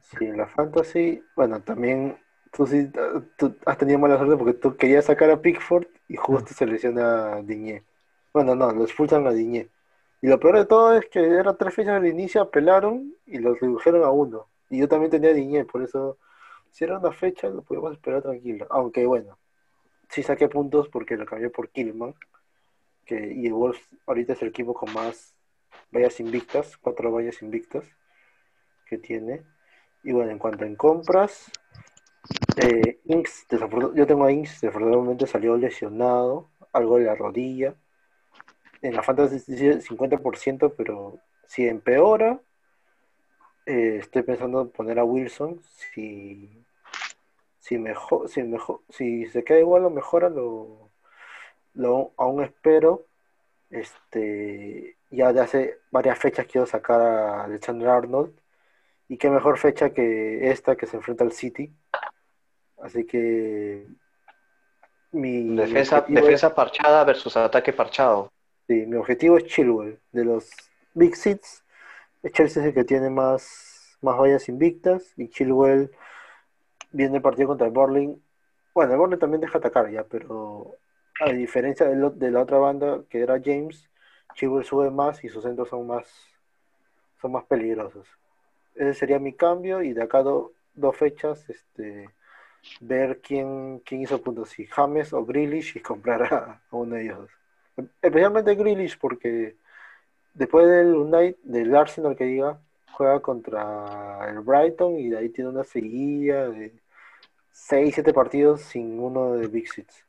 [0.00, 2.16] Sí, en la Fantasy, bueno, también
[2.52, 2.90] tú sí
[3.36, 7.34] tú has tenido mala suerte porque tú querías sacar a Pickford y justo se lesiona
[7.34, 7.82] a Diñé.
[8.36, 9.70] Bueno, no, lo expulsan a Diñé.
[10.20, 13.58] Y lo peor de todo es que eran tres fechas del inicio, apelaron y los
[13.58, 14.46] redujeron a uno.
[14.68, 16.18] Y yo también tenía Diñé, por eso,
[16.70, 18.66] si era una fecha, lo podíamos esperar tranquilo.
[18.68, 19.38] Aunque bueno,
[20.10, 22.14] sí saqué puntos porque lo cambié por Killman.
[23.06, 25.34] Que, y Wolves ahorita es el equipo con más
[25.90, 27.84] vallas invictas, cuatro vallas invictas
[28.84, 29.44] que tiene.
[30.02, 31.50] Y bueno, en cuanto en compras,
[32.58, 33.46] eh, Inks,
[33.94, 37.76] yo tengo a Inks, desafortunadamente salió lesionado, algo de la rodilla.
[38.86, 41.18] En la Fantasy dice 50%, pero
[41.48, 42.40] si empeora,
[43.66, 45.60] eh, estoy pensando en poner a Wilson.
[45.92, 46.64] Si,
[47.58, 50.90] si, mejor, si, mejor, si se queda igual o mejora, lo,
[51.74, 53.06] lo aún espero.
[53.70, 58.38] Este, ya de hace varias fechas quiero sacar a Alexander Arnold.
[59.08, 61.72] Y qué mejor fecha que esta que se enfrenta al City.
[62.80, 63.84] Así que
[65.10, 68.32] mi Defensa, defensa parchada versus ataque parchado.
[68.66, 69.98] Sí, mi objetivo es Chilwell.
[70.12, 70.50] De los
[70.94, 71.64] Big Six,
[72.32, 75.90] Chelsea es el que tiene más, más vallas invictas y Chilwell
[76.92, 78.20] viene el partido contra el Borling.
[78.74, 80.76] Bueno, el Borling también deja atacar ya, pero
[81.20, 83.88] a diferencia de, la otra banda que era James,
[84.34, 86.06] Chilwell sube más y sus centros son más,
[87.20, 88.06] son más peligrosos.
[88.74, 92.10] Ese sería mi cambio y de acá do- dos fechas, este,
[92.80, 97.30] ver quién, quién hizo puntos, si James o Grealish y comprar a uno de ellos.
[97.76, 99.56] Especialmente Grealish porque
[100.34, 102.58] después del United, del Arsenal que diga,
[102.92, 106.80] juega contra el Brighton y de ahí tiene una seguilla de
[107.52, 110.04] 6, 7 partidos sin uno de Big Six.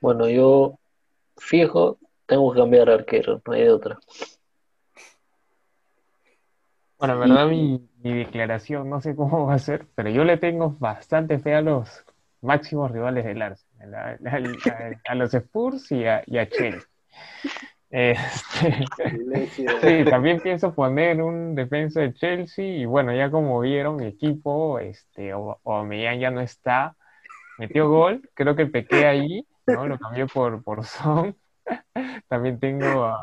[0.00, 0.78] Bueno, yo
[1.36, 3.98] fijo, tengo que cambiar arquero, no hay de otra.
[6.98, 10.36] Bueno, en verdad mi, mi declaración no sé cómo va a ser, pero yo le
[10.36, 12.04] tengo bastante fe a los
[12.42, 16.82] máximos rivales del Arsenal, a, a- a los Spurs y a, y a Chelsea.
[17.92, 18.86] Este,
[19.82, 24.78] sí, también pienso poner un defensa de Chelsea y bueno, ya como vieron, mi equipo,
[24.78, 26.94] este, o, Aubameyang ya no está,
[27.58, 29.88] metió gol, creo que pequé ahí, ¿no?
[29.88, 31.36] Lo cambié por, por Son.
[32.28, 33.16] También tengo a,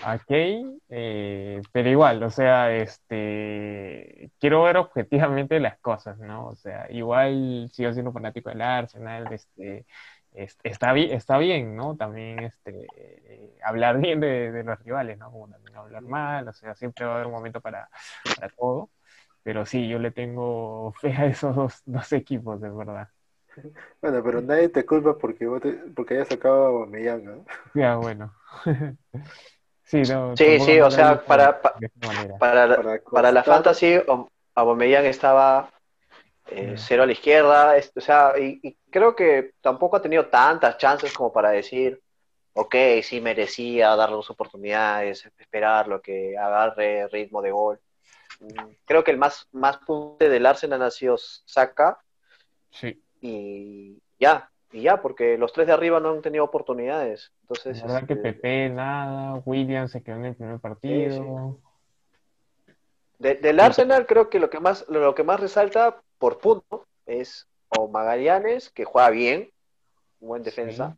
[0.00, 6.48] a, a Kane, eh, pero igual, o sea, este, quiero ver objetivamente las cosas, ¿no?
[6.48, 9.86] O sea, igual sigo siendo fanático del Arsenal, este,
[10.32, 11.96] es- está bien, está bien, ¿no?
[11.96, 15.30] También, este, eh, hablar bien de, de los rivales, ¿no?
[15.30, 17.88] Como también hablar mal, o sea, siempre va a haber un momento para,
[18.34, 18.90] para todo,
[19.42, 23.08] pero sí, yo le tengo fe a esos dos, dos equipos, de verdad.
[24.00, 27.44] Bueno, pero nadie te culpa porque vos te- porque hayas sacado a Aubameyang, ¿no?
[27.74, 28.32] Ya, bueno.
[29.84, 31.60] Sí, no, Sí, o lo sea, para-.
[31.62, 31.74] Para,
[32.38, 33.98] Para para la fantasy,
[34.54, 35.70] Aubameyang estaba
[36.50, 36.76] eh, Mm.
[36.76, 40.78] cero a la izquierda, es- o sea, y, y creo que tampoco ha tenido tantas
[40.78, 42.00] chances como para decir,
[42.54, 47.80] ok, sí merecía darle dos oportunidades, esperarlo, que agarre ritmo de gol.
[48.40, 51.98] Mm, Creo que el más, más punte del Arsenal ha sido Saka
[52.70, 57.30] Sí, y ya, y ya, porque los tres de arriba no han tenido oportunidades.
[57.30, 61.58] la Entonces, verdad que este, Pepe nada, William se quedó en el primer partido.
[63.18, 67.48] De- del Arsenal creo que lo que más lo que más resalta por punto es
[67.68, 69.50] o Magallanes que juega bien,
[70.20, 70.96] buen defensa,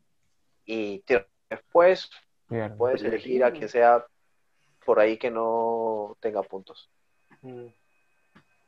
[0.67, 2.11] y tío, después
[2.77, 4.05] puedes elegir a quien sea
[4.85, 6.91] por ahí que no tenga puntos.
[7.43, 7.67] Mm.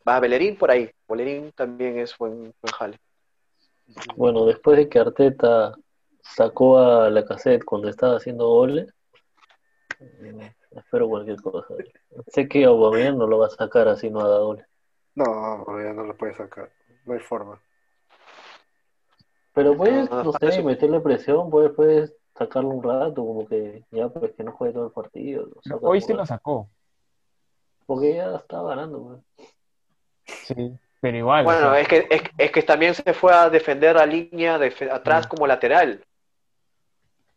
[0.08, 2.98] Va Bellerín por ahí, Bellerín también es buen, buen jale.
[4.16, 5.74] Bueno, después de que Arteta
[6.22, 8.92] sacó a la cassette cuando estaba haciendo goles,
[10.00, 11.66] eh, espero cualquier cosa.
[12.28, 14.66] Sé que Aubameyang no lo va a sacar así no haga goles.
[15.14, 16.70] No, ya no lo puedes sacar.
[17.04, 17.60] No hay forma.
[19.54, 23.84] Pero puedes, No, no sé, eso- meterle presión, puedes, puedes sacarlo un rato, como que
[23.90, 25.48] ya pues que no juegue todo el partido.
[25.82, 26.68] Hoy sí lo sacó,
[27.84, 29.48] Porque ya estaba ganando, pues.
[30.46, 31.42] sí, pero igual.
[31.44, 34.56] o Bueno, sea, es que, es, es que también se fue a defender a línea
[34.56, 35.28] de, atrás Mm.
[35.28, 36.02] como lateral.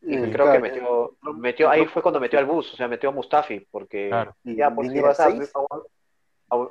[0.01, 3.09] Y creo claro, que metió, metió, ahí fue cuando metió al bus, o sea, metió
[3.09, 4.35] a Mustafi, porque Claro.
[4.43, 5.33] ya, pues si vas a,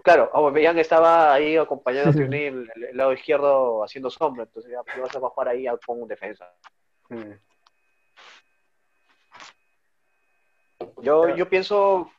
[0.05, 4.85] claro, Aubameyang estaba ahí acompañando a Tierney el, el lado izquierdo haciendo sombra, entonces ya
[4.85, 6.49] pues, vas a jugar ahí a- con un defensa.
[7.09, 7.33] mm.
[11.03, 12.11] Yo, yo pienso,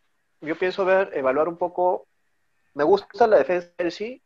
[0.42, 2.08] yo pienso ver, evaluar un poco,
[2.74, 4.22] me gusta la defensa del sí,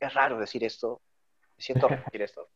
[0.00, 1.00] es raro decir esto,
[1.56, 2.48] me siento raro decir esto,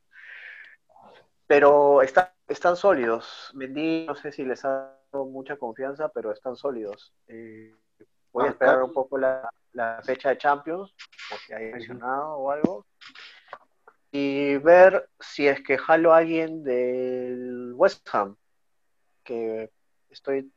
[1.46, 6.56] pero está- están sólidos, Mendy no sé si les ha dado mucha confianza, pero están
[6.56, 7.12] sólidos.
[7.28, 7.74] Eh,
[8.32, 10.94] voy a esperar un poco la, la fecha de Champions,
[11.30, 12.86] porque hay mencionado o algo,
[14.10, 18.36] y ver si es que jalo a alguien del West Ham,
[19.22, 19.70] que
[20.08, 20.50] estoy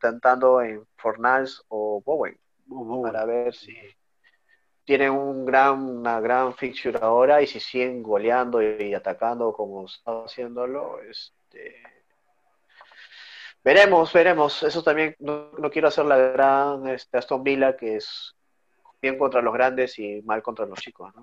[0.00, 2.38] tentando en Fornals o Bowen
[2.72, 3.76] Uh, para ver si
[4.90, 10.24] tienen un gran, una gran fixture ahora y si siguen goleando y, atacando como están
[10.24, 11.76] haciéndolo, este,
[13.62, 14.64] veremos, veremos.
[14.64, 18.34] Eso también no, no quiero hacer la gran este, Aston Villa que es
[19.00, 21.22] bien contra los grandes y mal contra los chicos, ¿no?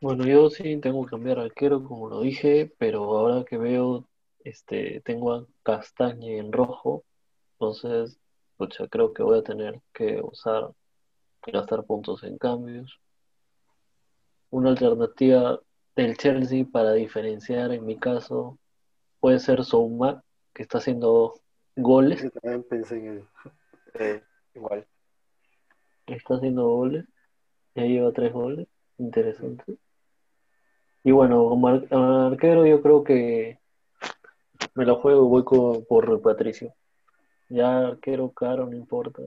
[0.00, 4.06] Bueno, yo sí tengo que cambiar arquero, como lo dije, pero ahora que veo,
[4.42, 7.04] este, tengo a Castañe en rojo,
[7.52, 8.18] entonces,
[8.56, 10.70] pucha, creo que voy a tener que usar,
[11.50, 12.98] gastar puntos en cambios.
[14.50, 15.58] Una alternativa
[15.96, 18.58] del Chelsea para diferenciar, en mi caso,
[19.20, 20.22] puede ser Souma,
[20.54, 21.34] que está haciendo
[21.76, 23.24] goles, yo también pensé en él.
[23.94, 24.22] Eh,
[24.54, 24.86] igual.
[26.06, 27.04] está haciendo goles,
[27.74, 28.66] ya lleva tres goles,
[28.96, 29.76] interesante.
[31.04, 33.58] Y bueno, como ar- arquero yo creo que
[34.74, 36.72] me la juego, voy co- por Patricio.
[37.50, 39.20] Ya arquero caro, no importa.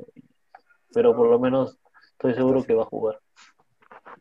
[0.93, 1.77] Pero por lo menos
[2.15, 3.19] Estoy seguro que va a jugar.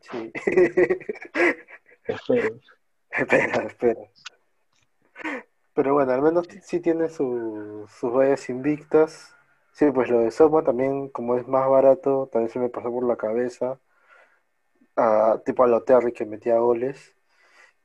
[0.01, 0.31] Sí.
[2.07, 2.59] Espero.
[3.09, 4.01] espera, espera.
[5.73, 9.33] Pero bueno, al menos sí- sí tiene su- sus vallas invictas.
[9.73, 13.05] Sí, pues lo de Soma también, como es más barato, también se me pasó por
[13.07, 13.79] la cabeza.
[14.97, 17.13] a- tipo a Loterri que metía goles.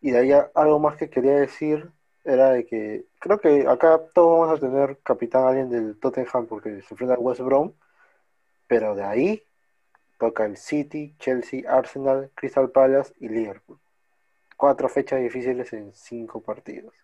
[0.01, 1.91] Y de ahí a- algo más que quería decir
[2.25, 6.83] era de que creo que acá todos vamos a tener capitán alguien del Tottenham porque
[6.83, 7.73] se enfrenta al West Brom,
[8.69, 9.43] pero de ahí
[10.21, 13.79] toca el City, Chelsea, Arsenal, Crystal Palace y Liverpool.
[14.57, 16.95] Cuatro fechas difíciles en cinco partidos.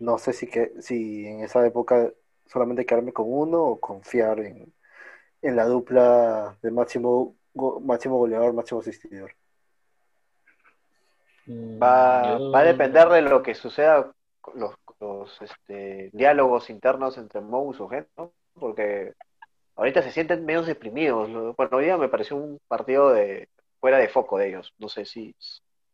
[0.00, 2.12] No sé si, que, si en esa época
[2.46, 4.74] solamente quedarme con uno o confiar en,
[5.42, 9.32] en la dupla de máximo, go- máximo goleador, máximo asistidor.
[11.46, 17.16] Mm, Va, va a depender de lo que suceda con los, los, este, diálogos internos
[17.18, 18.32] entre Mou y su gente, ¿no?
[18.58, 19.14] Porque
[19.76, 21.28] ahorita se sienten medio deprimidos.
[21.28, 21.54] ¿no?
[21.54, 23.48] Bueno, hoy día me pareció un partido de
[23.80, 24.72] fuera de foco de ellos.
[24.78, 25.34] No sé si,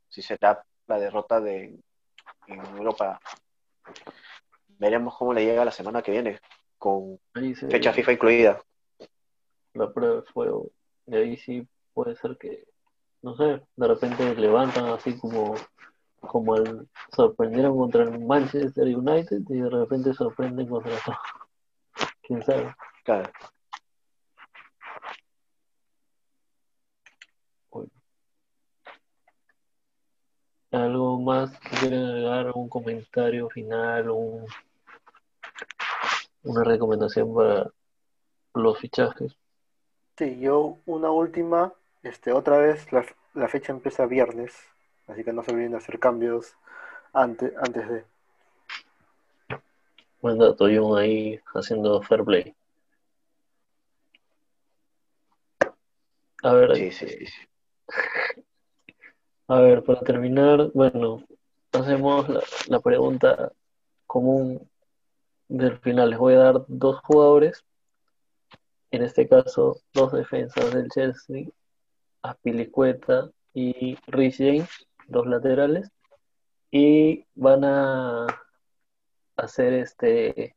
[0.08, 1.78] si será la derrota de
[2.46, 3.20] en Europa.
[4.78, 6.40] Veremos cómo le llega la semana que viene,
[6.78, 8.62] con se- fecha FIFA incluida.
[9.74, 10.70] la prueba de fuego.
[11.06, 12.64] Y ahí sí puede ser que,
[13.22, 15.54] no sé, de repente levantan así como,
[16.20, 21.16] como el, sorprendieron contra el Manchester United y de repente sorprenden contra todo.
[22.22, 22.74] ¿Quién sabe?
[23.04, 23.30] Claro.
[30.70, 32.52] ¿Algo más que quieran agregar?
[32.54, 34.10] ¿Un comentario final?
[34.10, 34.46] Un,
[36.44, 37.70] ¿Una recomendación para
[38.54, 39.36] los fichajes?
[40.18, 44.54] Sí, yo una última, este, otra vez la, la fecha empieza viernes,
[45.06, 46.54] así que no se olviden de hacer cambios
[47.12, 48.04] antes, antes de.
[50.20, 52.54] Buen dato, Jun ahí haciendo fair play.
[56.42, 57.48] A ver, Sí, sí, sí.
[59.51, 61.24] A ver, para terminar, bueno,
[61.72, 62.28] hacemos
[62.68, 63.51] la, pregunta
[64.07, 64.68] común
[65.49, 66.11] del final.
[66.11, 67.64] Les voy a dar dos jugadores,
[68.90, 71.46] en este caso, dos defensas del Chelsea,
[72.20, 75.90] Aspilicueta y Rhys James, dos laterales,
[76.70, 78.26] y van a
[79.36, 80.57] hacer este,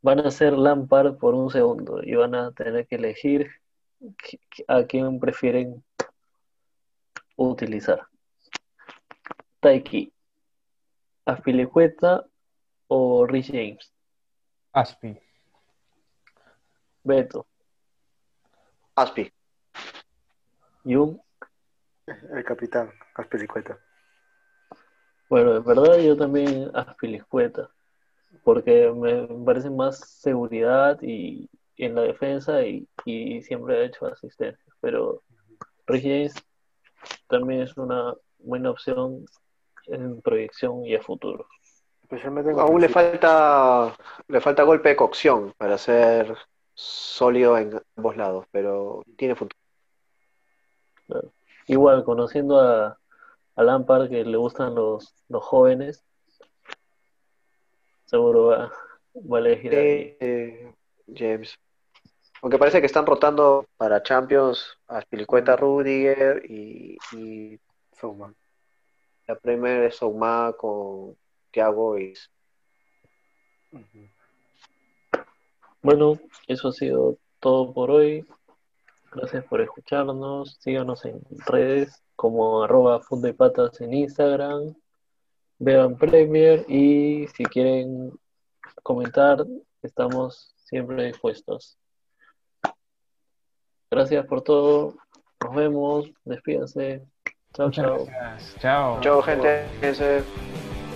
[0.00, 3.50] van a hacer Lampard por un segundo y van a tener que elegir
[4.68, 5.84] a quién prefieren
[7.36, 8.06] utilizar.
[9.60, 10.12] Taiki,
[11.24, 12.26] Aspilicueta
[12.88, 13.92] o Rhys James.
[14.72, 15.18] Aspi.
[17.02, 17.46] Beto,
[18.94, 19.32] Aspi.
[20.84, 21.18] Jung.
[22.06, 23.78] El capitán, Aspiricueta.
[25.28, 27.68] Bueno, en verdad yo también Aspilicueta,
[28.44, 34.06] porque me parece más seguridad y, y en la defensa y, y siempre ha hecho
[34.06, 34.72] asistencia.
[34.80, 35.22] Pero
[35.86, 36.34] Rhys James
[37.28, 39.26] también es una buena opción
[39.86, 41.46] en proyección y a futuro.
[42.02, 43.96] Especialmente en Aún le falta,
[44.28, 46.36] le falta golpe de cocción para ser
[46.74, 49.58] sólido en ambos lados, pero tiene futuro.
[51.66, 52.98] Igual, conociendo a,
[53.56, 56.04] a Lampard que le gustan los, los jóvenes,
[58.04, 58.72] seguro va,
[59.16, 60.16] va a elegir ahí.
[60.20, 60.72] Eh,
[61.12, 61.58] James.
[62.46, 67.58] Aunque parece que están rotando para Champions a Spilicueta Rudiger y, y
[67.98, 68.32] Souma.
[69.26, 71.16] la Premier es Souma con
[71.50, 72.14] Thiago y.
[75.82, 78.24] Bueno, eso ha sido todo por hoy.
[79.10, 80.56] Gracias por escucharnos.
[80.60, 84.72] Síganos en redes como arroba y patas en Instagram.
[85.58, 88.12] Vean Premier y si quieren
[88.84, 89.44] comentar,
[89.82, 91.76] estamos siempre dispuestos.
[93.90, 94.94] Gracias por todo.
[95.44, 96.10] Nos vemos.
[96.24, 97.02] Despídense.
[97.54, 98.04] Chao, Muchas chao.
[98.06, 98.56] gracias.
[98.60, 99.00] Chao.
[99.00, 99.66] Chao, gente.
[99.80, 100.22] Cuídense.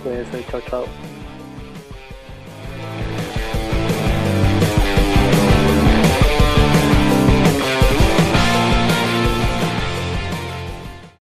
[0.03, 1.10] Cuídense, chao, chao.